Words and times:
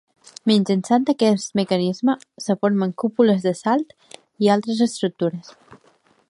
Mitjançant 0.51 1.03
aquest 1.11 1.53
mecanisme 1.59 2.15
es 2.41 2.49
formen 2.63 2.95
cúpules 3.03 3.45
de 3.49 3.53
salt 3.61 3.95
i 4.47 4.51
altres 4.57 4.83
estructures. 4.89 5.55